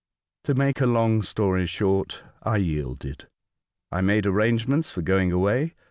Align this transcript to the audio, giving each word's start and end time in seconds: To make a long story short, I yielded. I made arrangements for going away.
To 0.45 0.55
make 0.55 0.81
a 0.81 0.87
long 0.87 1.21
story 1.21 1.67
short, 1.67 2.23
I 2.41 2.57
yielded. 2.57 3.27
I 3.91 4.01
made 4.01 4.25
arrangements 4.25 4.89
for 4.89 5.03
going 5.03 5.31
away. 5.31 5.75